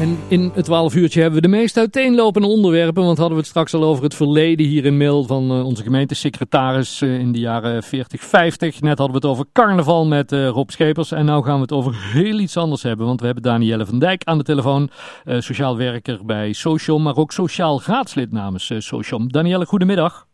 En 0.00 0.18
in 0.28 0.50
het 0.54 0.64
12 0.64 0.94
uurtje 0.94 1.20
hebben 1.20 1.40
we 1.42 1.48
de 1.48 1.56
meest 1.56 1.76
uiteenlopende 1.76 2.48
onderwerpen. 2.48 3.04
Want 3.04 3.18
hadden 3.18 3.36
we 3.36 3.42
het 3.42 3.50
straks 3.50 3.74
al 3.74 3.84
over 3.84 4.04
het 4.04 4.14
verleden 4.14 4.66
hier 4.66 4.84
in 4.84 4.96
mail 4.96 5.24
van 5.24 5.52
uh, 5.52 5.64
onze 5.64 5.82
gemeentesecretaris 5.82 7.00
uh, 7.02 7.18
in 7.18 7.32
de 7.32 7.38
jaren 7.38 7.82
40, 7.82 8.22
50. 8.22 8.80
Net 8.80 8.98
hadden 8.98 9.20
we 9.20 9.26
het 9.26 9.36
over 9.36 9.46
carnaval 9.52 10.06
met 10.06 10.32
uh, 10.32 10.48
Rob 10.48 10.70
Schepers. 10.70 11.12
En 11.12 11.24
nu 11.24 11.42
gaan 11.42 11.54
we 11.54 11.60
het 11.60 11.72
over 11.72 11.94
heel 12.12 12.38
iets 12.38 12.56
anders 12.56 12.82
hebben. 12.82 13.06
Want 13.06 13.20
we 13.20 13.26
hebben 13.26 13.44
Danielle 13.44 13.86
van 13.86 13.98
Dijk 13.98 14.24
aan 14.24 14.38
de 14.38 14.44
telefoon. 14.44 14.90
sociaal 15.24 15.76
werker 15.76 16.24
bij 16.24 16.52
Sociom, 16.52 17.02
maar 17.02 17.16
ook 17.16 17.32
sociaal 17.32 17.82
raadslid 17.84 18.32
namens 18.32 18.72
Sociom. 18.78 19.32
Danielle, 19.32 19.66
goedemiddag. 19.66 20.26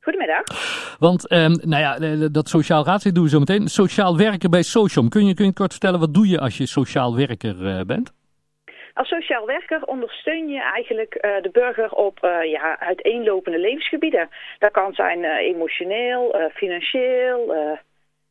Goedemiddag. 0.00 0.42
Want, 0.98 1.32
um, 1.32 1.56
nou 1.62 1.82
ja, 1.82 2.28
dat 2.28 2.48
sociaal 2.48 2.84
raadslid 2.84 3.14
doen 3.14 3.24
we 3.24 3.30
zo 3.30 3.38
meteen. 3.38 3.68
Sociaal 3.68 4.16
werker 4.16 4.48
bij 4.48 4.62
Sociom. 4.62 5.08
Kun 5.08 5.26
je, 5.26 5.34
kun 5.34 5.44
je 5.44 5.52
kort 5.52 5.70
vertellen, 5.70 6.00
wat 6.00 6.14
doe 6.14 6.28
je 6.28 6.40
als 6.40 6.56
je 6.56 6.66
sociaal 6.66 7.16
werker 7.16 7.86
bent? 7.86 8.12
Als 8.96 9.08
sociaal 9.08 9.46
werker 9.46 9.82
ondersteun 9.84 10.48
je 10.48 10.62
eigenlijk 10.62 11.14
uh, 11.14 11.42
de 11.42 11.50
burger 11.52 11.90
op 11.90 12.18
uh, 12.24 12.50
ja, 12.50 12.78
uiteenlopende 12.78 13.58
levensgebieden. 13.58 14.28
Dat 14.58 14.70
kan 14.70 14.94
zijn 14.94 15.18
uh, 15.18 15.36
emotioneel, 15.36 16.50
financieel, 16.54 17.54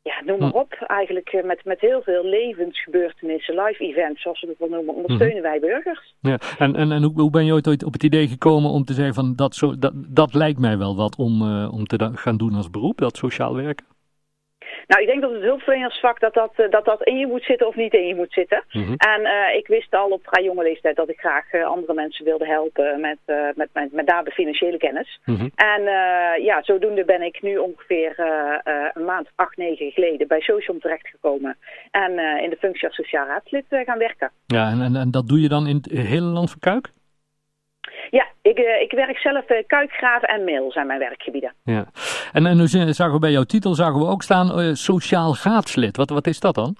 ja, 0.01 0.21
noem 0.23 0.39
maar 0.39 0.49
hm. 0.49 0.57
op. 0.57 0.73
Eigenlijk 0.87 1.43
met, 1.43 1.65
met 1.65 1.79
heel 1.79 2.01
veel 2.01 2.25
levensgebeurtenissen, 2.25 3.63
live 3.63 3.83
events 3.83 4.21
zoals 4.21 4.41
we 4.41 4.47
het 4.47 4.57
wel 4.57 4.69
noemen, 4.69 4.95
ondersteunen 4.95 5.41
wij 5.41 5.59
burgers. 5.59 6.13
Ja, 6.19 6.37
en 6.57 6.75
en, 6.75 6.91
en 6.91 7.03
hoe, 7.03 7.13
hoe 7.21 7.29
ben 7.29 7.45
je 7.45 7.53
ooit 7.53 7.83
op 7.83 7.93
het 7.93 8.03
idee 8.03 8.27
gekomen 8.27 8.71
om 8.71 8.83
te 8.83 8.93
zeggen 8.93 9.13
van 9.13 9.35
dat, 9.35 9.55
zo, 9.55 9.77
dat, 9.79 9.93
dat 9.95 10.33
lijkt 10.33 10.59
mij 10.59 10.77
wel 10.77 10.95
wat 10.95 11.15
om, 11.15 11.41
om 11.67 11.85
te 11.85 12.11
gaan 12.13 12.37
doen 12.37 12.53
als 12.53 12.69
beroep, 12.69 12.97
dat 12.97 13.17
sociaal 13.17 13.55
werken? 13.55 13.94
Nou, 14.87 15.01
ik 15.01 15.07
denk 15.07 15.21
dat 15.21 15.31
het 15.31 15.41
hulpverlenersvak 15.41 16.19
dat 16.19 16.33
dat, 16.33 16.53
eh, 16.55 16.69
dat 16.69 16.85
dat 16.85 17.03
in 17.03 17.17
je 17.17 17.27
moet 17.27 17.43
zitten 17.43 17.67
of 17.67 17.75
niet 17.75 17.93
in 17.93 18.07
je 18.07 18.15
moet 18.15 18.33
zitten. 18.33 18.63
Mhm. 18.71 18.93
En 18.97 19.21
uh, 19.21 19.55
ik 19.55 19.67
wist 19.67 19.93
al 19.93 20.09
op 20.09 20.21
vrij 20.23 20.43
jonge 20.43 20.63
leeftijd 20.63 20.95
dat 20.95 21.09
ik 21.09 21.19
graag 21.19 21.53
uh, 21.53 21.65
andere 21.65 21.93
mensen 21.93 22.25
wilde 22.25 22.45
helpen 22.45 22.99
met, 22.99 23.17
uh, 23.25 23.37
met, 23.55 23.69
met, 23.73 23.91
met 23.91 24.33
financiële 24.33 24.77
kennis. 24.77 25.19
Mm 25.25 25.51
En 25.55 25.81
ja, 26.43 26.63
zodoende 26.63 27.05
ben 27.05 27.21
ik 27.21 27.41
nu 27.41 27.57
ongeveer 27.57 28.13
een 28.93 29.05
maand, 29.05 29.27
acht, 29.35 29.57
negen 29.57 29.91
geleden 29.91 30.27
bij 30.27 30.39
Socium 30.39 30.79
terechtgekomen. 30.79 31.57
En 31.91 32.11
in 32.43 32.49
de 32.49 32.57
functie 32.59 32.87
als 32.87 32.95
sociaal 32.95 33.27
raadslid 33.27 33.65
gaan 33.69 33.97
werken. 33.97 34.31
Ja, 34.45 34.69
en, 34.69 34.81
en, 34.81 34.95
en 34.95 35.11
dat 35.11 35.27
doe 35.27 35.41
je 35.41 35.49
dan 35.49 35.67
in 35.67 35.75
het 35.75 35.91
hele 35.91 36.25
land 36.25 36.49
van 36.49 36.59
Kuik? 36.59 36.89
Ja, 38.55 38.75
ik, 38.75 38.81
ik 38.81 38.91
werk 38.91 39.17
zelf 39.17 39.49
uh, 39.49 39.57
kuikgraven 39.67 40.27
en 40.27 40.43
mail 40.43 40.71
zijn 40.71 40.87
mijn 40.87 40.99
werkgebieden. 40.99 41.53
Ja. 41.63 41.85
En, 42.33 42.45
en 42.45 42.57
nu 42.57 42.67
zagen 42.67 43.13
we 43.13 43.19
bij 43.19 43.31
jouw 43.31 43.43
titel 43.43 43.73
zagen 43.73 43.99
we 43.99 44.07
ook 44.07 44.23
staan 44.23 44.59
uh, 44.59 44.73
sociaal 44.73 45.35
raadslid. 45.43 45.97
Wat, 45.97 46.09
wat 46.09 46.27
is 46.27 46.39
dat 46.39 46.55
dan? 46.55 46.75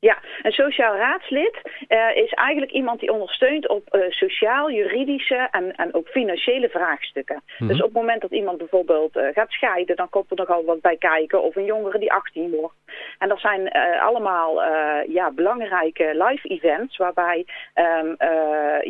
Ja, 0.00 0.18
een 0.42 0.52
sociaal 0.52 0.96
raadslid 0.96 1.60
uh, 1.88 2.16
is 2.16 2.32
eigenlijk 2.32 2.72
iemand 2.72 3.00
die 3.00 3.12
ondersteunt 3.12 3.68
op 3.68 3.94
uh, 3.94 4.00
sociaal, 4.08 4.70
juridische 4.70 5.48
en, 5.50 5.74
en 5.76 5.94
ook 5.94 6.08
financiële 6.08 6.68
vraagstukken. 6.68 7.42
Mm 7.58 7.68
Dus 7.68 7.78
op 7.78 7.84
het 7.84 7.92
moment 7.92 8.20
dat 8.20 8.30
iemand 8.30 8.58
bijvoorbeeld 8.58 9.16
uh, 9.16 9.22
gaat 9.32 9.50
scheiden, 9.50 9.96
dan 9.96 10.08
komt 10.08 10.30
er 10.30 10.36
nogal 10.36 10.64
wat 10.64 10.80
bij 10.80 10.96
kijken. 10.96 11.42
Of 11.42 11.56
een 11.56 11.64
jongere 11.64 11.98
die 11.98 12.12
18 12.12 12.50
wordt. 12.50 12.74
En 13.18 13.28
dat 13.28 13.40
zijn 13.40 13.68
allemaal 14.00 14.62
ja, 15.08 15.30
belangrijke 15.30 16.24
live 16.28 16.48
events 16.48 16.96
waarbij 16.96 17.46
um, 17.74 18.16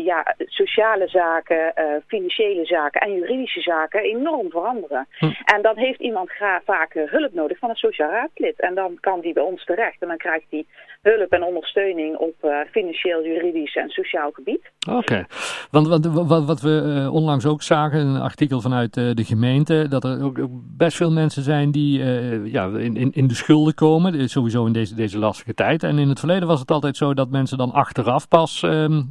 ja, 0.02 0.34
sociale 0.38 1.08
zaken, 1.08 1.72
financiële 2.06 2.64
zaken 2.64 3.00
en 3.00 3.14
juridische 3.14 3.60
zaken 3.60 4.00
enorm 4.00 4.50
veranderen. 4.50 5.06
Hm. 5.18 5.30
En 5.44 5.62
dan 5.62 5.76
heeft 5.76 6.00
iemand 6.00 6.30
vaak 6.64 6.92
hulp 6.92 7.32
nodig 7.32 7.58
van 7.58 7.68
een 7.70 7.76
sociaal 7.76 8.10
raadslid. 8.10 8.60
En 8.60 8.74
dan 8.74 8.98
kan 9.00 9.20
die 9.20 9.32
bij 9.32 9.42
ons 9.42 9.64
terecht 9.64 10.02
en 10.02 10.08
dan 10.08 10.16
krijgt 10.16 10.46
hij 10.50 10.64
hulp 11.02 11.32
en 11.32 11.42
ondersteuning 11.42 12.16
op 12.16 12.34
financieel, 12.70 13.24
juridisch 13.24 13.76
en 13.76 13.88
sociaal 13.88 14.30
gebied. 14.32 14.70
Oké, 14.90 15.26
want 15.70 15.88
wat, 15.88 16.06
wat, 16.06 16.44
wat 16.44 16.60
we 16.60 17.08
onlangs 17.12 17.46
ook 17.46 17.62
zagen, 17.62 18.00
een 18.00 18.20
artikel 18.20 18.60
vanuit 18.60 18.94
de 18.94 19.24
gemeente, 19.24 19.86
dat 19.88 20.04
er 20.04 20.24
ook, 20.24 20.38
ook, 20.38 20.50
best 20.76 20.96
veel 20.96 21.12
mensen 21.12 21.42
zijn 21.42 21.70
die 21.70 22.04
ja, 22.44 22.66
in, 22.66 22.96
in, 22.96 23.10
in 23.12 23.26
de 23.26 23.34
schulden 23.34 23.74
komen, 23.74 23.89
sowieso 24.28 24.66
in 24.66 24.72
deze, 24.72 24.94
deze 24.94 25.18
lastige 25.18 25.54
tijd. 25.54 25.82
En 25.82 25.98
in 25.98 26.08
het 26.08 26.18
verleden 26.18 26.48
was 26.48 26.60
het 26.60 26.70
altijd 26.70 26.96
zo 26.96 27.14
dat 27.14 27.30
mensen 27.30 27.58
dan 27.58 27.72
achteraf 27.72 28.28
pas 28.28 28.62
ehm, 28.62 29.02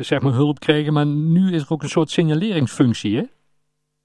zeg 0.00 0.20
maar 0.20 0.32
hulp 0.32 0.58
kregen, 0.58 0.92
maar 0.92 1.06
nu 1.06 1.52
is 1.52 1.62
er 1.62 1.72
ook 1.72 1.82
een 1.82 1.88
soort 1.88 2.10
signaleringsfunctie, 2.10 3.16
hè? 3.16 3.22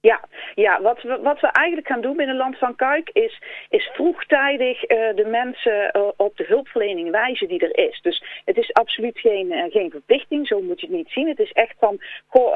Ja, 0.10 0.20
ja 0.56 0.82
wat, 0.82 1.02
we, 1.02 1.20
wat 1.22 1.40
we 1.40 1.48
eigenlijk 1.48 1.88
gaan 1.88 2.02
doen 2.02 2.16
binnen 2.16 2.36
Land 2.36 2.58
van 2.58 2.76
Kuik 2.76 3.10
is, 3.10 3.42
is 3.70 3.90
vroegtijdig 3.94 4.90
uh, 4.90 4.98
de 5.16 5.26
mensen 5.26 5.92
uh, 5.98 6.02
op 6.18 6.38
de 6.38 6.46
hulpverlening 6.48 7.12
wijzen 7.12 7.48
die 7.48 7.60
er 7.60 7.88
is. 7.90 8.02
Dus 8.02 8.24
het 8.46 8.58
is 8.58 8.74
absoluut 8.74 9.20
geen, 9.20 9.70
geen 9.70 9.92
verplichting, 9.92 10.48
zo 10.48 10.62
moet 10.62 10.80
je 10.82 10.88
het 10.88 10.96
niet 10.96 11.10
zien. 11.10 11.28
Het 11.28 11.40
is 11.40 11.52
echt 11.52 11.76
van, 11.80 12.02
goh, 12.28 12.56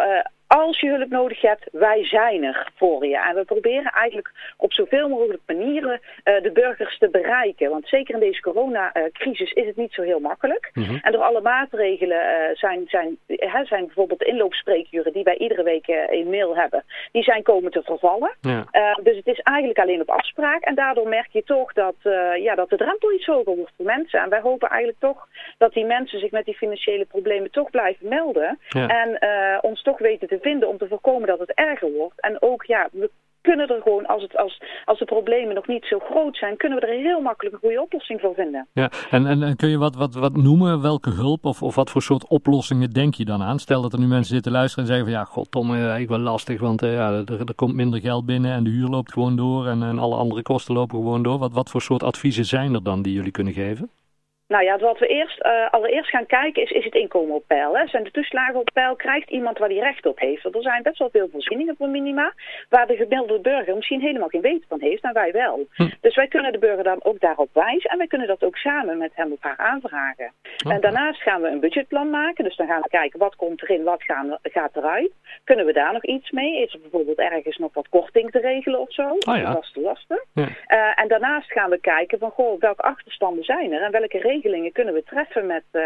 als 0.62 0.79
je 0.79 0.90
hulp 0.90 1.09
nodig 1.09 1.41
hebt, 1.41 1.68
wij 1.72 2.06
zijn 2.06 2.44
er 2.44 2.68
voor 2.75 3.06
je. 3.06 3.19
En 3.19 3.35
we 3.35 3.44
proberen 3.44 3.91
eigenlijk 3.91 4.31
op 4.57 4.73
zoveel 4.73 5.09
mogelijk 5.09 5.41
manieren 5.45 6.00
uh, 6.01 6.41
de 6.41 6.51
burgers 6.51 6.97
te 6.97 7.09
bereiken. 7.09 7.69
Want 7.69 7.88
zeker 7.88 8.13
in 8.13 8.19
deze 8.19 8.41
coronacrisis 8.41 9.51
is 9.51 9.66
het 9.66 9.75
niet 9.75 9.94
zo 9.94 10.01
heel 10.01 10.19
makkelijk. 10.19 10.69
Mm 10.73 10.84
-hmm. 10.84 11.00
En 11.01 11.12
door 11.12 11.22
alle 11.22 11.41
maatregelen 11.41 12.17
uh, 12.17 12.56
zijn, 12.56 12.84
zijn, 12.88 13.17
hè, 13.28 13.66
zijn 13.66 13.85
bijvoorbeeld 13.85 14.19
de 14.19 14.25
inloopspreekuren 14.25 15.13
die 15.13 15.23
wij 15.23 15.38
iedere 15.38 15.63
week 15.63 15.88
uh, 15.88 16.09
in 16.09 16.29
mail 16.29 16.56
hebben, 16.56 16.84
die 17.12 17.23
zijn 17.23 17.44
komen 17.44 17.72
te 17.72 17.81
vervallen. 17.81 18.35
Ja. 18.41 18.66
dus 19.03 19.16
het 19.16 19.28
is 19.28 19.40
eigenlijk 19.40 19.79
alleen 19.79 20.01
op 20.01 20.09
afspraak. 20.09 20.62
En 20.63 20.75
daardoor 20.75 21.07
merk 21.07 21.31
je 21.31 21.44
toch 21.44 21.73
dat, 21.73 21.96
ja, 22.40 22.56
dat 22.56 22.69
de 22.69 22.78
drempel 22.78 23.13
iets 23.13 23.25
hoger 23.25 23.56
wordt 23.56 23.73
voor 23.75 23.85
mensen. 23.85 24.19
En 24.19 24.29
wij 24.29 24.40
hopen 24.40 24.69
eigenlijk 24.69 25.00
toch 25.00 25.28
dat 25.57 25.73
die 25.73 25.85
mensen 25.85 26.19
zich 26.19 26.31
met 26.31 26.46
die 26.46 26.57
financiële 26.57 27.06
problemen 27.06 27.51
toch 27.51 27.69
blijven 27.69 28.07
melden. 28.09 28.59
Ja. 28.69 28.88
En 28.88 29.19
ons 29.62 29.81
toch 29.81 29.97
weten 29.97 30.28
te 30.28 30.38
vinden 30.41 30.47
om 30.56 30.78
te 30.78 30.88
voorkomen 30.88 31.28
dat 31.28 31.40
het 31.40 31.53
erger 31.53 31.91
wordt. 31.91 32.22
En 32.22 32.41
ook, 32.41 32.63
ja, 32.66 32.90
we 32.91 33.12
kunnen 33.41 33.68
er 33.68 33.81
gewoon, 33.81 34.06
als, 34.06 34.22
het, 34.22 34.38
als, 34.38 34.62
als 34.85 35.00
de 35.00 35.06
problemen 35.06 35.56
nog 35.56 35.68
niet 35.68 35.85
zo 35.85 36.00
groot 36.00 36.38
zijn, 36.38 36.58
kunnen 36.58 36.80
we 36.80 36.85
er 36.85 37.00
heel 37.00 37.22
makkelijk 37.22 37.56
een 37.56 37.62
goede 37.62 37.81
oplossing 37.81 38.22
voor 38.22 38.34
vinden. 38.34 38.68
Ja, 38.74 38.91
en, 39.12 39.25
en, 39.25 39.56
kun 39.56 39.69
je 39.69 39.78
wat, 39.78 39.96
wat, 39.96 40.13
wat 40.16 40.35
noemen, 40.35 40.81
welke 40.81 41.09
hulp 41.09 41.46
of, 41.46 41.62
of 41.63 41.75
wat 41.75 41.90
voor 41.90 42.02
soort 42.02 42.28
oplossingen 42.28 42.90
denk 42.90 43.13
je 43.13 43.25
dan 43.25 43.41
aan? 43.41 43.59
Stel 43.59 43.81
dat 43.81 43.94
er 43.94 44.00
nu 44.00 44.08
mensen 44.08 44.34
zitten 44.34 44.52
luisteren 44.52 44.84
en 44.84 44.90
zeggen 44.90 45.12
van, 45.12 45.19
ja, 45.19 45.25
god 45.25 45.52
Tom, 45.52 45.74
uh, 45.74 46.00
ik 46.00 46.09
wel 46.09 46.19
lastig, 46.19 46.59
want 46.59 46.84
uh, 46.84 46.94
ja, 46.94 47.12
er, 47.12 47.40
er 47.46 47.56
komt 47.56 47.75
minder 47.75 48.00
geld 48.00 48.25
binnen 48.25 48.52
en 48.52 48.64
de 48.64 48.69
huur 48.69 48.88
loopt 48.88 49.14
gewoon 49.14 49.35
door 49.35 49.68
en, 49.68 49.84
en 49.84 50.00
alle 50.00 50.16
andere 50.16 50.41
kosten 50.41 50.74
lopen 50.74 50.97
gewoon 50.97 51.24
door. 51.24 51.38
Wat, 51.38 51.53
wat 51.53 51.69
voor 51.69 51.81
soort 51.81 52.03
adviezen 52.03 52.46
zijn 52.46 52.74
er 52.74 52.84
dan 52.84 53.02
die 53.02 53.14
jullie 53.14 53.31
kunnen 53.31 53.53
geven? 53.53 53.90
Nou 54.47 54.63
ja, 54.63 54.78
wat 54.78 55.00
we 55.00 55.08
eerst, 55.08 55.46
uh, 55.46 55.69
allereerst 55.69 56.09
gaan 56.09 56.25
kijken 56.25 56.63
is, 56.63 56.72
is 56.72 56.84
het 56.84 56.94
inkomen 56.94 57.35
op 57.35 57.44
peil. 57.47 57.78
Hè? 57.78 57.88
Zijn 57.88 58.03
de 58.03 58.12
toeslagen 58.12 58.59
op 58.59 58.69
peil? 58.74 58.96
Krijgt 58.96 59.30
iemand 59.30 59.58
waar 59.58 59.69
die 59.69 59.80
recht 59.80 60.06
op 60.06 60.19
heeft? 60.19 60.44
Want 60.44 60.56
er 60.56 60.62
zijn 60.62 60.84
best 60.84 60.97
wel 60.97 61.09
veel 61.09 61.30
voorzieningen 61.31 61.75
voor 61.78 61.90
minima, 61.90 62.34
waar 62.69 62.88
de 62.88 62.96
gemiddelde 62.96 63.40
burger 63.40 63.75
misschien 63.75 64.02
helemaal 64.02 64.28
geen 64.28 64.41
weten 64.41 64.68
van 64.68 64.81
heeft, 64.81 65.03
en 65.03 65.13
wij 65.13 65.31
wel. 65.31 65.68
Hm. 65.74 65.90
Dus 66.02 66.16
wij 66.16 66.28
kunnen 66.28 66.52
de 66.52 66.59
burger 66.59 66.84
dan 66.84 67.03
ook 67.03 67.19
daarop 67.19 67.50
wijzen 67.53 67.90
en 67.90 67.97
wij 67.97 68.08
kunnen 68.08 68.28
dat 68.28 68.44
ook 68.44 68.58
samen 68.58 68.97
met 68.97 69.12
hem 69.13 69.31
of 69.31 69.41
haar 69.41 69.58
aanvragen. 69.58 70.31
Okay. 70.63 70.75
En 70.75 70.81
daarnaast 70.81 71.22
gaan 71.22 71.41
we 71.41 71.47
een 71.47 71.59
budgetplan 71.59 72.09
maken, 72.09 72.44
dus 72.44 72.56
dan 72.56 72.68
gaan 72.68 72.81
we 72.81 72.90
kijken 72.90 73.19
wat 73.19 73.35
komt 73.35 73.62
erin, 73.62 73.84
wat 73.84 74.03
gaan, 74.03 74.38
gaat 74.41 74.75
eruit. 74.75 75.12
Kunnen 75.44 75.66
we 75.66 75.73
daar 75.73 75.94
nog 75.94 76.06
iets 76.06 76.31
mee? 76.31 76.62
Is 76.63 76.73
er 76.73 76.79
bijvoorbeeld 76.79 77.18
ergens 77.18 77.57
nog 77.57 77.73
wat 77.73 77.90
korting 77.90 78.31
te 78.31 78.40
regelen 78.40 78.79
of 78.79 78.94
zo? 78.94 79.09
Oh 79.09 79.38
ja. 79.38 79.53
Vaste 79.53 79.81
lasten. 79.81 80.23
Ja. 80.34 80.44
Uh, 80.44 81.01
en 81.01 81.07
daarnaast 81.07 81.51
gaan 81.51 81.69
we 81.69 81.79
kijken 81.79 82.19
van, 82.19 82.29
goh, 82.29 82.59
welke 82.59 82.81
achterstanden 82.81 83.44
zijn 83.44 83.72
er 83.72 83.81
en 83.81 83.91
welke 83.91 84.19
regelingen 84.19 84.72
kunnen 84.72 84.94
we 84.94 85.03
treffen 85.03 85.46
met, 85.46 85.63
uh, 85.72 85.81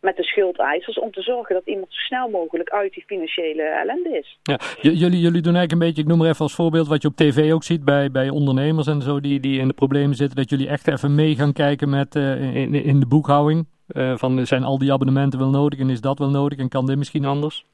met 0.00 0.16
de 0.16 0.22
schuldeisers 0.22 0.98
om 0.98 1.10
te 1.10 1.22
zorgen 1.22 1.54
dat 1.54 1.66
iemand 1.66 1.92
zo 1.92 1.98
snel 1.98 2.28
mogelijk 2.28 2.70
uit 2.70 2.92
die 2.92 3.04
financiële 3.06 3.62
ellende 3.62 4.18
is. 4.18 4.38
Ja, 4.42 4.58
jullie, 4.80 5.20
jullie 5.20 5.42
doen 5.42 5.56
eigenlijk 5.56 5.72
een 5.72 5.78
beetje, 5.78 6.02
ik 6.02 6.08
noem 6.08 6.18
maar 6.18 6.28
even 6.28 6.40
als 6.40 6.54
voorbeeld 6.54 6.88
wat 6.88 7.02
je 7.02 7.08
op 7.08 7.16
tv 7.16 7.52
ook 7.52 7.64
ziet 7.64 7.84
bij, 7.84 8.10
bij 8.10 8.28
ondernemers 8.28 8.86
en 8.86 9.02
zo 9.02 9.20
die, 9.20 9.40
die 9.40 9.60
in 9.60 9.68
de 9.68 9.74
problemen 9.74 10.14
zitten, 10.14 10.36
dat 10.36 10.50
jullie 10.50 10.68
echt 10.68 10.88
even 10.88 11.14
mee 11.14 11.34
gaan 11.34 11.52
kijken 11.52 11.90
met, 11.90 12.14
uh, 12.14 12.54
in, 12.54 12.74
in 12.74 13.00
de 13.00 13.06
boekhouding. 13.06 13.66
Uh, 13.94 14.16
van 14.16 14.46
zijn 14.46 14.64
al 14.64 14.78
die 14.78 14.92
abonnementen 14.92 15.38
wel 15.38 15.50
nodig 15.50 15.78
en 15.78 15.90
is 15.90 16.00
dat 16.00 16.18
wel 16.18 16.30
nodig 16.30 16.58
en 16.58 16.68
kan 16.68 16.86
dit 16.86 16.96
misschien 16.96 17.24
anders? 17.24 17.64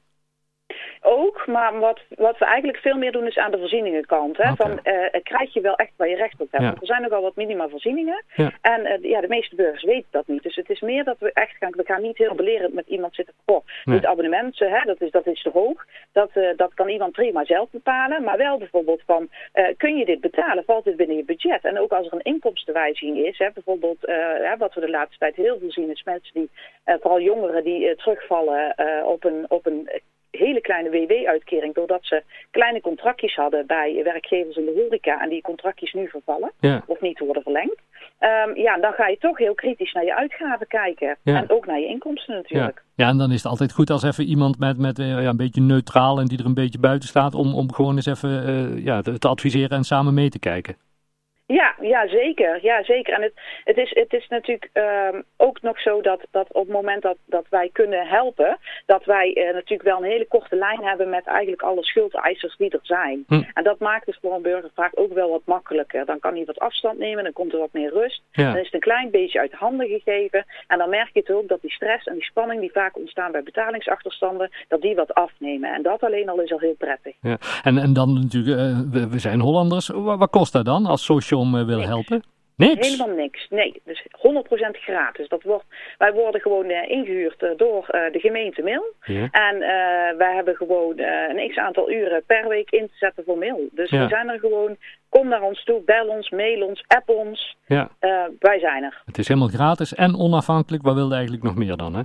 Ook, 1.41 1.47
maar 1.47 1.79
wat, 1.79 1.99
wat 2.09 2.37
we 2.37 2.45
eigenlijk 2.45 2.77
veel 2.77 2.97
meer 2.97 3.11
doen 3.11 3.27
is 3.27 3.37
aan 3.37 3.51
de 3.51 3.57
voorzieningenkant. 3.57 4.37
Hè? 4.37 4.51
Okay. 4.51 4.55
Van, 4.55 4.79
uh, 4.93 5.21
krijg 5.23 5.53
je 5.53 5.61
wel 5.61 5.75
echt 5.75 5.91
waar 5.95 6.09
je 6.09 6.15
recht 6.15 6.41
op 6.41 6.51
hebt. 6.51 6.63
Ja. 6.63 6.69
Er 6.69 6.85
zijn 6.85 7.01
nogal 7.01 7.21
wat 7.21 7.35
minima 7.35 7.67
voorzieningen. 7.69 8.23
Ja. 8.35 8.51
En 8.61 8.85
uh, 8.85 9.09
ja, 9.09 9.21
de 9.21 9.27
meeste 9.27 9.55
burgers 9.55 9.83
weten 9.83 10.07
dat 10.11 10.27
niet. 10.27 10.43
Dus 10.43 10.55
het 10.55 10.69
is 10.69 10.79
meer 10.81 11.03
dat 11.03 11.19
we 11.19 11.31
echt 11.33 11.57
gaan, 11.59 11.71
we 11.71 11.83
gaan 11.85 12.01
niet 12.01 12.17
heel 12.17 12.35
belerend 12.35 12.73
met 12.73 12.87
iemand 12.87 13.15
zitten. 13.15 13.33
Goh, 13.45 13.65
nee. 13.85 13.95
dit 13.95 14.05
abonnement, 14.05 14.59
hè, 14.59 14.81
dat, 14.83 15.01
is, 15.01 15.11
dat 15.11 15.27
is 15.27 15.41
te 15.41 15.49
hoog. 15.49 15.85
Dat, 16.11 16.29
uh, 16.33 16.49
dat 16.55 16.73
kan 16.73 16.89
iemand 16.89 17.11
prima 17.11 17.45
zelf 17.45 17.69
bepalen. 17.69 18.23
Maar 18.23 18.37
wel 18.37 18.57
bijvoorbeeld 18.57 19.01
van, 19.05 19.29
kun 19.77 19.97
je 19.97 20.05
dit 20.05 20.21
betalen? 20.21 20.63
Valt 20.63 20.83
dit 20.83 20.95
binnen 20.95 21.17
je 21.17 21.23
budget? 21.25 21.63
En 21.63 21.79
ook 21.79 21.91
als 21.91 22.07
er 22.07 22.13
een 22.13 22.21
inkomstenwijziging 22.33 23.17
is, 23.17 23.37
hè, 23.37 23.49
bijvoorbeeld 23.53 23.97
hè, 24.01 24.57
wat 24.57 24.73
we 24.73 24.79
de 24.81 24.89
laatste 24.89 25.17
tijd 25.17 25.35
heel 25.35 25.57
veel 25.59 25.71
zien 25.71 25.89
is 25.89 26.03
mensen 26.03 26.33
die, 26.33 26.49
vooral 26.85 27.21
jongeren 27.21 27.63
die 27.63 27.95
terugvallen 27.95 28.75
op 29.05 29.23
een, 29.23 29.45
op 29.47 29.65
een 29.65 29.89
hele 30.31 30.61
kleine 30.61 30.89
WW-uitkering 30.89 31.73
doordat 31.73 32.05
ze 32.05 32.23
kleine 32.51 32.81
contractjes 32.81 33.35
hadden 33.35 33.67
bij 33.67 34.01
werkgevers 34.03 34.55
in 34.55 34.65
de 34.65 34.81
horeca 34.81 35.21
en 35.21 35.29
die 35.29 35.41
contractjes 35.41 35.93
nu 35.93 36.07
vervallen 36.07 36.51
of 36.85 37.01
niet 37.01 37.19
worden 37.19 37.43
verlengd. 37.43 37.81
Um, 38.19 38.55
ja, 38.55 38.77
dan 38.77 38.93
ga 38.93 39.07
je 39.07 39.17
toch 39.17 39.37
heel 39.37 39.53
kritisch 39.53 39.93
naar 39.93 40.05
je 40.05 40.15
uitgaven 40.15 40.67
kijken. 40.67 41.17
En 41.23 41.49
ook 41.49 41.65
naar 41.65 41.79
je 41.79 41.87
inkomsten 41.87 42.35
natuurlijk. 42.35 42.83
Ja. 42.95 43.05
ja, 43.05 43.11
en 43.11 43.17
dan 43.17 43.31
is 43.31 43.43
het 43.43 43.51
altijd 43.51 43.73
goed 43.73 43.89
als 43.89 44.03
even 44.03 44.23
iemand 44.23 44.59
met, 44.59 44.77
met 44.77 44.97
ja, 44.97 45.23
een 45.23 45.37
beetje 45.37 45.61
neutraal 45.61 46.19
en 46.19 46.25
die 46.25 46.39
er 46.39 46.45
een 46.45 46.53
beetje 46.53 46.79
buiten 46.79 47.09
staat 47.09 47.33
om, 47.33 47.55
om 47.55 47.73
gewoon 47.73 47.95
eens 47.95 48.05
even 48.05 48.49
uh, 48.49 48.85
ja, 48.85 49.01
te, 49.01 49.17
te 49.17 49.27
adviseren 49.27 49.77
en 49.77 49.83
samen 49.83 50.13
mee 50.13 50.29
te 50.29 50.39
kijken. 50.39 50.75
Ja, 51.51 51.75
ja, 51.81 52.07
zeker. 52.07 52.59
Ja, 52.61 52.83
zeker. 52.83 53.13
En 53.13 53.21
het, 53.21 53.33
het, 53.63 53.77
is, 53.77 53.91
het 53.93 54.13
is 54.13 54.27
natuurlijk 54.27 54.69
um, 54.73 55.23
ook 55.37 55.61
nog 55.61 55.81
zo 55.81 56.01
dat, 56.01 56.21
dat 56.31 56.47
op 56.51 56.63
het 56.63 56.73
moment 56.73 57.01
dat, 57.01 57.17
dat 57.25 57.45
wij 57.49 57.69
kunnen 57.73 58.07
helpen, 58.07 58.57
dat 58.85 59.05
wij 59.05 59.35
uh, 59.35 59.53
natuurlijk 59.53 59.89
wel 59.89 59.97
een 59.97 60.11
hele 60.11 60.27
korte 60.27 60.55
lijn 60.55 60.83
hebben 60.83 61.09
met 61.09 61.25
eigenlijk 61.25 61.61
alle 61.61 61.83
schuldeisers 61.83 62.57
die 62.57 62.69
er 62.69 62.79
zijn. 62.81 63.23
Hm. 63.27 63.41
En 63.53 63.63
dat 63.63 63.79
maakt 63.79 64.05
het 64.05 64.17
voor 64.21 64.33
een 64.33 64.41
burger 64.41 64.71
vaak 64.75 64.91
ook 64.93 65.13
wel 65.13 65.29
wat 65.29 65.41
makkelijker. 65.45 66.05
Dan 66.05 66.19
kan 66.19 66.35
hij 66.35 66.45
wat 66.45 66.59
afstand 66.59 66.97
nemen, 66.97 67.23
dan 67.23 67.33
komt 67.33 67.53
er 67.53 67.59
wat 67.59 67.73
meer 67.73 67.93
rust. 67.93 68.21
Dan 68.31 68.57
is 68.57 68.65
het 68.65 68.73
een 68.73 68.79
klein 68.79 69.11
beetje 69.11 69.39
uit 69.39 69.53
handen 69.53 69.87
gegeven. 69.87 70.45
En 70.67 70.77
dan 70.77 70.89
merk 70.89 71.09
je 71.13 71.23
toch 71.23 71.35
ook 71.35 71.47
dat 71.47 71.61
die 71.61 71.71
stress 71.71 72.05
en 72.05 72.13
die 72.13 72.23
spanning 72.23 72.59
die 72.59 72.71
vaak 72.71 72.97
ontstaan 72.97 73.31
bij 73.31 73.43
betalingsachterstanden, 73.43 74.51
dat 74.67 74.81
die 74.81 74.95
wat 74.95 75.13
afnemen. 75.13 75.73
En 75.73 75.81
dat 75.81 76.03
alleen 76.03 76.29
al 76.29 76.41
is 76.41 76.51
al 76.51 76.59
heel 76.59 76.75
prettig. 76.77 77.15
Ja. 77.21 77.37
En, 77.63 77.77
en 77.77 77.93
dan 77.93 78.13
natuurlijk, 78.13 78.59
uh, 78.59 78.79
we, 78.91 79.09
we, 79.09 79.19
zijn 79.19 79.39
Hollanders. 79.39 79.87
Wat, 79.87 80.19
wat 80.19 80.29
kost 80.29 80.53
dat 80.53 80.65
dan 80.65 80.85
als 80.85 81.05
social 81.05 81.40
om 81.41 81.55
uh, 81.55 81.65
wil 81.65 81.77
niks. 81.77 81.89
helpen? 81.89 82.23
Niks? 82.55 82.89
Helemaal 82.89 83.15
niks. 83.15 83.47
Nee, 83.49 83.81
dus 83.85 84.05
100% 84.11 84.11
gratis. 84.71 85.27
Dat 85.27 85.43
wordt, 85.43 85.65
wij 85.97 86.13
worden 86.13 86.41
gewoon 86.41 86.69
uh, 86.69 86.89
ingehuurd 86.89 87.41
uh, 87.41 87.49
door 87.57 87.85
de 88.11 88.19
gemeente 88.19 88.61
Mail. 88.61 88.93
Ja. 89.03 89.27
En 89.31 89.57
wij 90.17 90.33
hebben 90.35 90.55
gewoon 90.55 90.99
een 90.99 91.49
x 91.49 91.57
aantal 91.57 91.91
uren 91.91 92.23
per 92.25 92.47
week 92.47 92.71
in 92.71 92.87
te 92.87 92.97
zetten 92.97 93.23
voor 93.23 93.37
mail. 93.37 93.69
Dus 93.71 93.89
ja. 93.89 94.03
we 94.03 94.09
zijn 94.09 94.29
er 94.29 94.39
gewoon, 94.39 94.77
kom 95.09 95.27
naar 95.27 95.41
ons 95.41 95.63
toe, 95.63 95.81
bel 95.85 96.07
ons, 96.07 96.29
mail 96.29 96.67
ons, 96.67 96.83
app 96.87 97.09
ons. 97.09 97.57
Ja. 97.65 97.89
wij 98.39 98.59
zijn 98.59 98.83
er. 98.83 99.01
Het 99.05 99.17
is 99.17 99.27
helemaal 99.27 99.49
gratis 99.49 99.95
en 99.95 100.15
onafhankelijk. 100.15 100.83
Wat 100.83 100.95
wilde 100.95 101.13
eigenlijk 101.13 101.43
nog 101.43 101.55
meer 101.55 101.75
dan, 101.75 101.95
hè? 101.95 102.01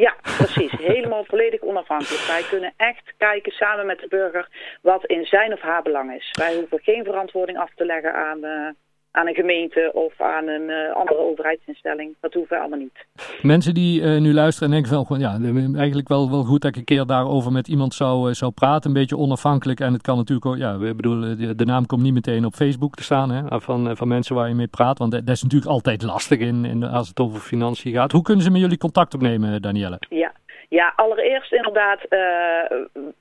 Ja, 0.00 0.14
precies. 0.22 0.72
Helemaal 0.92 1.24
volledig 1.24 1.60
onafhankelijk. 1.60 2.22
Wij 2.22 2.42
kunnen 2.42 2.72
echt 2.76 3.12
kijken 3.16 3.52
samen 3.52 3.86
met 3.86 3.98
de 3.98 4.08
burger 4.08 4.48
wat 4.82 5.04
in 5.06 5.24
zijn 5.24 5.52
of 5.52 5.60
haar 5.60 5.82
belang 5.82 6.14
is. 6.14 6.30
Wij 6.38 6.54
hoeven 6.54 6.78
geen 6.82 7.04
verantwoording 7.04 7.58
af 7.58 7.70
te 7.74 7.84
leggen 7.84 8.14
aan, 8.14 8.44
uh, 8.44 8.68
aan 9.12 9.26
een 9.26 9.34
gemeente 9.34 9.90
of 9.94 10.20
aan 10.20 10.48
een 10.48 10.68
uh, 10.68 10.92
andere 10.92 11.18
overheidsinstelling. 11.18 12.16
Dat 12.20 12.34
hoeven 12.34 12.56
we 12.56 12.62
allemaal 12.62 12.78
niet. 12.78 13.06
Mensen 13.42 13.74
die 13.74 14.00
uh, 14.00 14.20
nu 14.20 14.32
luisteren 14.32 14.68
en 14.68 14.82
denken 14.82 15.06
van, 15.06 15.18
ja, 15.18 15.38
eigenlijk 15.76 16.08
wel, 16.08 16.30
wel 16.30 16.44
goed 16.44 16.62
dat 16.62 16.70
ik 16.70 16.76
een 16.76 16.84
keer 16.84 17.06
daarover 17.06 17.52
met 17.52 17.68
iemand 17.68 17.94
zou, 17.94 18.34
zou 18.34 18.52
praten. 18.52 18.90
Een 18.90 18.96
beetje 18.96 19.16
onafhankelijk. 19.16 19.80
En 19.80 19.92
het 19.92 20.02
kan 20.02 20.16
natuurlijk 20.16 20.46
ook, 20.46 20.56
ja, 20.56 20.78
we 20.78 20.94
bedoelen, 20.94 21.38
de, 21.38 21.54
de, 21.54 21.64
naam 21.64 21.86
komt 21.86 22.02
niet 22.02 22.14
meteen 22.14 22.44
op 22.44 22.54
Facebook 22.54 22.94
te 22.94 23.02
staan 23.02 23.30
hè, 23.30 23.60
van, 23.60 23.96
van 23.96 24.08
mensen 24.08 24.34
waar 24.34 24.48
je 24.48 24.54
mee 24.54 24.68
praat. 24.68 24.98
Want 24.98 25.12
dat, 25.12 25.26
dat 25.26 25.36
is 25.36 25.42
natuurlijk 25.42 25.70
altijd 25.70 26.02
lastig 26.02 26.38
in, 26.38 26.64
in, 26.64 26.84
als 26.84 27.08
het 27.08 27.20
over 27.20 27.40
financiën 27.40 27.92
gaat. 27.92 28.12
Hoe 28.12 28.22
kunnen 28.22 28.44
ze 28.44 28.50
met 28.50 28.60
jullie 28.60 28.78
contact 28.78 29.14
opnemen, 29.14 29.62
Danielle? 29.62 29.98
Ja, 30.08 30.32
ja, 30.70 30.92
allereerst 30.96 31.52
inderdaad, 31.52 32.00
uh, 32.10 32.78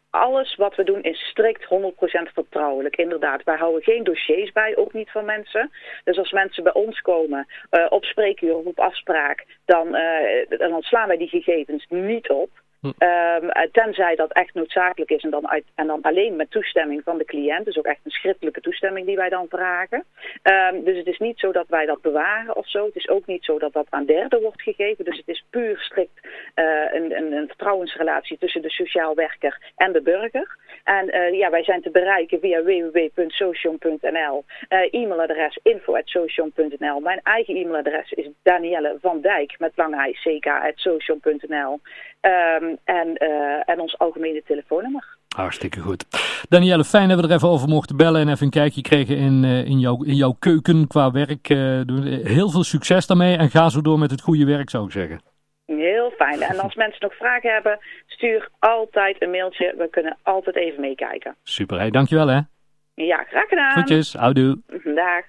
alles 0.09 0.55
wat 0.55 0.75
we 0.75 0.83
doen 0.83 1.01
is 1.01 1.19
strikt 1.29 1.63
100% 1.63 1.67
vertrouwelijk. 2.33 2.95
Inderdaad, 2.95 3.43
wij 3.43 3.57
houden 3.57 3.83
geen 3.83 4.03
dossiers 4.03 4.51
bij, 4.51 4.77
ook 4.77 4.93
niet 4.93 5.11
van 5.11 5.25
mensen. 5.25 5.71
Dus 6.03 6.17
als 6.17 6.31
mensen 6.31 6.63
bij 6.63 6.73
ons 6.73 7.01
komen 7.01 7.47
uh, 7.71 7.85
op 7.89 8.03
spreekuur 8.03 8.55
of 8.55 8.65
op 8.65 8.79
afspraak, 8.79 9.45
dan, 9.65 9.95
uh, 9.95 10.59
dan 10.59 10.81
slaan 10.81 11.07
wij 11.07 11.17
die 11.17 11.27
gegevens 11.27 11.85
niet 11.89 12.29
op. 12.29 12.49
Um, 12.81 13.51
tenzij 13.71 14.15
dat 14.15 14.31
echt 14.31 14.53
noodzakelijk 14.53 15.11
is 15.11 15.23
en 15.23 15.29
dan, 15.29 15.49
uit, 15.49 15.63
en 15.75 15.87
dan 15.87 16.01
alleen 16.01 16.35
met 16.35 16.51
toestemming 16.51 17.03
van 17.03 17.17
de 17.17 17.25
cliënt. 17.25 17.65
Dus 17.65 17.77
ook 17.77 17.85
echt 17.85 17.99
een 18.03 18.11
schriftelijke 18.11 18.61
toestemming 18.61 19.05
die 19.05 19.15
wij 19.15 19.29
dan 19.29 19.45
vragen. 19.49 20.03
Um, 20.43 20.83
dus 20.83 20.97
het 20.97 21.07
is 21.07 21.17
niet 21.17 21.39
zo 21.39 21.51
dat 21.51 21.67
wij 21.67 21.85
dat 21.85 22.01
bewaren 22.01 22.55
of 22.55 22.69
zo. 22.69 22.85
Het 22.85 22.95
is 22.95 23.09
ook 23.09 23.25
niet 23.25 23.43
zo 23.43 23.59
dat 23.59 23.73
dat 23.73 23.87
aan 23.89 24.05
derden 24.05 24.41
wordt 24.41 24.61
gegeven. 24.61 25.05
Dus 25.05 25.17
het 25.17 25.27
is 25.27 25.45
puur 25.49 25.79
strikt 25.79 26.19
uh, 26.55 26.93
een, 26.93 27.17
een, 27.17 27.31
een, 27.31 27.47
vertrouwensrelatie 27.47 28.37
tussen 28.37 28.61
de 28.61 28.69
sociaal 28.69 29.15
werker 29.15 29.71
en 29.75 29.91
de 29.91 30.01
burger. 30.01 30.57
En 30.83 31.15
uh, 31.15 31.37
ja, 31.37 31.49
wij 31.49 31.63
zijn 31.63 31.81
te 31.81 31.91
bereiken 31.91 32.39
via 32.39 32.63
www.social.nl. 32.63 34.45
Uh, 34.69 34.93
e-mailadres 34.93 35.59
info.social.nl. 35.63 36.99
Mijn 36.99 37.19
eigen 37.23 37.55
e-mailadres 37.55 38.11
is 38.11 38.29
Danielle 38.43 38.97
van 39.01 39.21
Dijk 39.21 39.55
met 39.59 39.71
lange. 39.75 39.87
Um, 42.69 42.77
en, 42.83 43.07
uh, 43.23 43.69
en 43.69 43.79
ons 43.79 43.97
algemene 43.97 44.43
telefoonnummer. 44.45 45.17
Hartstikke 45.35 45.79
goed. 45.79 46.05
Danielle, 46.49 46.83
fijn 46.83 47.09
dat 47.09 47.19
we 47.19 47.27
er 47.27 47.33
even 47.33 47.49
over 47.49 47.67
mochten 47.67 47.97
bellen 47.97 48.21
en 48.21 48.29
even 48.29 48.45
een 48.45 48.51
kijkje 48.51 48.81
kregen 48.81 49.17
in, 49.17 49.43
uh, 49.43 49.65
in, 49.65 49.79
jouw, 49.79 50.03
in 50.03 50.15
jouw 50.15 50.35
keuken 50.39 50.87
qua 50.87 51.11
werk. 51.11 51.49
Uh, 51.49 51.81
heel 52.23 52.49
veel 52.49 52.63
succes 52.63 53.07
daarmee 53.07 53.37
en 53.37 53.49
ga 53.49 53.69
zo 53.69 53.81
door 53.81 53.99
met 53.99 54.11
het 54.11 54.21
goede 54.21 54.45
werk, 54.45 54.69
zou 54.69 54.85
ik 54.85 54.91
zeggen. 54.91 55.21
Heel 55.65 56.11
fijn. 56.17 56.41
En 56.41 56.59
als 56.59 56.75
mensen 56.75 57.01
nog 57.01 57.15
vragen 57.15 57.53
hebben, 57.53 57.79
stuur 58.05 58.49
altijd 58.59 59.21
een 59.21 59.31
mailtje. 59.31 59.73
We 59.77 59.87
kunnen 59.89 60.17
altijd 60.23 60.55
even 60.55 60.81
meekijken. 60.81 61.35
Super, 61.43 61.77
hey, 61.77 61.89
dankjewel 61.89 62.27
hè. 62.27 62.39
Ja, 62.93 63.23
graag 63.23 63.47
gedaan. 63.47 63.71
Groetjes, 63.71 64.13
houdoe. 64.13 64.57
Dag. 64.83 65.23